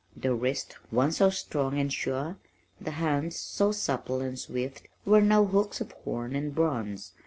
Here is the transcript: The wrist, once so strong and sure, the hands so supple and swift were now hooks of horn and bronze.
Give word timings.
The 0.17 0.33
wrist, 0.33 0.77
once 0.91 1.17
so 1.17 1.29
strong 1.29 1.77
and 1.77 1.93
sure, 1.93 2.37
the 2.79 2.89
hands 2.89 3.35
so 3.35 3.71
supple 3.71 4.19
and 4.19 4.39
swift 4.39 4.87
were 5.05 5.21
now 5.21 5.45
hooks 5.45 5.79
of 5.79 5.91
horn 5.91 6.35
and 6.35 6.55
bronze. 6.55 7.13